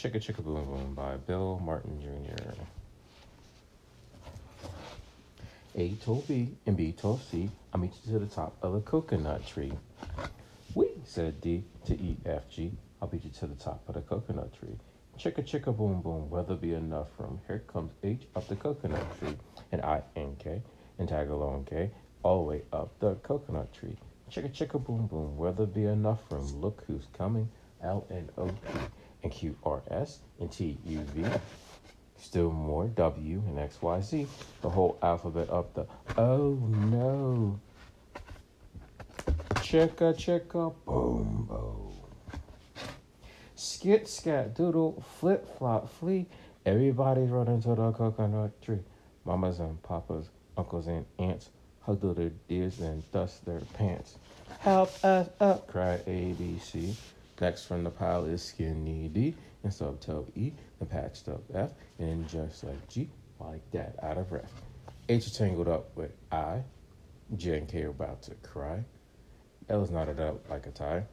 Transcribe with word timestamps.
Chicka 0.00 0.18
Chicka 0.18 0.42
Boom 0.42 0.64
Boom 0.64 0.94
by 0.94 1.18
Bill 1.18 1.60
Martin 1.62 2.00
Jr. 2.00 2.52
A 5.74 5.90
told 5.96 6.26
B 6.26 6.56
and 6.64 6.74
B 6.74 6.92
told 6.92 7.20
C, 7.20 7.50
I'll 7.74 7.80
meet 7.82 7.92
you 8.06 8.14
to 8.14 8.18
the 8.18 8.34
top 8.34 8.56
of 8.62 8.72
the 8.72 8.80
coconut 8.80 9.46
tree. 9.46 9.74
We, 10.74 10.88
said 11.04 11.42
D 11.42 11.64
to 11.84 11.92
E, 11.92 12.16
F, 12.24 12.48
G, 12.48 12.72
I'll 13.02 13.08
beat 13.08 13.24
you 13.24 13.30
to 13.40 13.46
the 13.46 13.54
top 13.56 13.82
of 13.88 13.94
the 13.94 14.00
coconut 14.00 14.54
tree. 14.58 14.78
Chicka 15.18 15.44
chicka 15.44 15.76
boom 15.76 16.00
boom, 16.00 16.30
weather 16.30 16.54
be 16.54 16.72
enough 16.72 17.08
room? 17.18 17.38
Here 17.46 17.62
comes 17.66 17.92
H 18.02 18.22
up 18.34 18.48
the 18.48 18.56
coconut 18.56 19.04
tree, 19.18 19.36
and 19.70 19.82
I 19.82 20.00
and 20.16 20.38
K, 20.38 20.62
and 20.98 21.10
tag 21.10 21.28
along 21.28 21.66
K, 21.68 21.90
all 22.22 22.38
the 22.38 22.48
way 22.48 22.62
up 22.72 22.98
the 23.00 23.16
coconut 23.16 23.70
tree. 23.74 23.98
Chicka 24.30 24.50
chicka 24.50 24.82
boom 24.82 25.08
boom, 25.08 25.36
weather 25.36 25.66
be 25.66 25.84
enough 25.84 26.20
room? 26.30 26.46
Look 26.58 26.84
who's 26.86 27.04
coming, 27.18 27.50
L 27.82 28.06
and 28.08 28.30
O 28.38 28.48
and 29.30 29.38
Q 29.38 29.56
R 29.64 29.82
S, 29.90 30.20
and 30.40 30.50
T 30.50 30.78
U 30.86 30.98
V. 31.14 31.24
Still 32.18 32.50
more 32.50 32.86
W 32.88 33.42
and 33.46 33.58
X 33.58 33.80
Y 33.80 34.00
Z, 34.00 34.26
the 34.62 34.68
whole 34.68 34.98
alphabet 35.02 35.48
up 35.50 35.72
the 35.74 35.86
oh 36.18 36.58
no. 36.90 37.58
Chicka 39.56 40.14
chicka 40.14 40.74
boom 40.84 41.46
boom. 41.48 41.92
Skit 43.54 44.08
scat 44.08 44.54
doodle 44.54 45.02
flip 45.18 45.46
flop 45.58 45.90
flee. 45.98 46.26
Everybody's 46.66 47.30
running 47.30 47.62
to 47.62 47.74
the 47.74 47.92
coconut 47.92 48.60
tree. 48.62 48.80
Mamas 49.24 49.60
and 49.60 49.82
papas, 49.82 50.28
uncles 50.56 50.86
and 50.86 51.06
aunts 51.18 51.50
huddle 51.82 52.12
their 52.12 52.30
deers 52.48 52.80
and 52.80 53.10
dust 53.12 53.44
their 53.46 53.60
pants. 53.74 54.16
Help 54.58 54.92
us 55.04 55.28
up, 55.40 55.66
cried 55.66 56.04
ABC. 56.06 56.94
Next 57.40 57.64
from 57.64 57.84
the 57.84 57.90
pile 57.90 58.26
is 58.26 58.42
skinny 58.42 59.08
D 59.08 59.34
and 59.62 59.72
subtoe 59.72 60.26
E 60.34 60.52
and 60.78 60.90
patched 60.90 61.26
up 61.28 61.42
F 61.54 61.70
and 61.98 62.28
just 62.28 62.64
like 62.64 62.86
G, 62.88 63.08
like 63.38 63.62
that 63.70 63.96
out 64.02 64.18
of 64.18 64.28
breath. 64.28 64.52
H 65.08 65.26
is 65.26 65.36
tangled 65.36 65.68
up 65.68 65.96
with 65.96 66.12
I. 66.30 66.62
J 67.36 67.58
and 67.58 67.68
K 67.68 67.84
are 67.84 67.90
about 67.90 68.22
to 68.24 68.34
cry. 68.42 68.84
L 69.70 69.82
is 69.82 69.90
knotted 69.90 70.20
up 70.20 70.50
like 70.50 70.66
a 70.66 70.70
tie. 70.70 71.04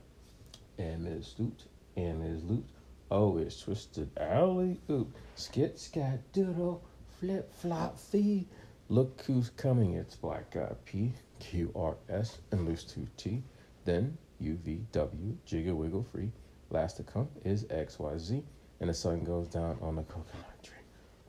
M 0.78 1.08
is 1.08 1.28
stooped. 1.28 1.64
M 1.95 2.22
is 2.22 2.44
looped. 2.44 2.72
O 3.09 3.38
is 3.38 3.58
twisted 3.59 4.09
alley 4.17 4.81
oop. 4.89 5.16
Skit 5.36 5.80
scat 5.80 6.19
doodle 6.34 6.84
flip 7.19 7.53
flop 7.53 7.97
fee. 7.97 8.47
Look 8.89 9.22
who's 9.25 9.50
coming. 9.52 9.94
It's 9.94 10.16
black 10.16 10.52
guy 10.52 10.73
P 10.84 11.14
Q 11.39 11.72
R 11.73 11.95
S 12.09 12.39
and 12.52 12.67
loose 12.67 12.84
two 12.84 13.08
T. 13.16 13.44
Then 13.86 14.17
U 14.39 14.57
V 14.63 14.81
W 14.91 15.38
jiggle 15.45 15.75
wiggle 15.75 16.05
free. 16.11 16.31
Last 16.69 16.97
to 16.97 17.03
come 17.03 17.30
is 17.43 17.66
X 17.69 17.99
Y 17.99 18.17
Z 18.17 18.44
and 18.79 18.89
the 18.89 18.94
sun 18.94 19.23
goes 19.23 19.47
down 19.47 19.77
on 19.81 19.95
the 19.95 20.03
coconut 20.03 20.63
tree. 20.63 20.75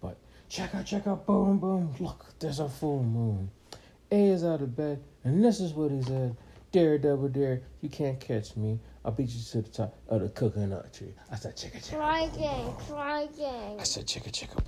But 0.01 0.17
check 0.49 0.75
out, 0.75 0.85
check 0.85 1.07
out, 1.07 1.27
boom, 1.27 1.59
boom. 1.59 1.95
Look, 2.01 2.27
there's 2.39 2.61
a 2.61 2.69
full 2.69 3.03
moon. 3.03 3.51
A 4.11 4.29
is 4.29 4.45
out 4.45 4.63
of 4.63 4.75
bed, 4.75 5.03
and 5.25 5.45
this 5.45 5.61
is 5.61 5.73
what 5.73 5.91
he 5.91 6.03
said. 6.03 6.37
Dare, 6.71 6.99
double 6.99 7.29
dare, 7.29 7.63
you 7.81 7.89
can't 7.89 8.21
catch 8.21 8.57
me. 8.57 8.79
I'll 9.05 9.13
beat 9.13 9.31
you 9.31 9.43
to 9.43 9.63
the 9.63 9.69
top 9.69 9.95
of 10.09 10.21
the 10.21 10.29
coconut 10.29 10.93
tree. 10.93 11.15
I 11.31 11.37
said, 11.37 11.57
chicka, 11.57 11.79
chicka. 11.79 11.97
Try 11.97 12.21
again. 12.21 12.73
Try 12.87 13.23
again. 13.23 13.77
I 13.81 13.85
said, 13.85 14.07
chicka, 14.07 14.31
chicka, 14.31 14.57
boom. 14.57 14.65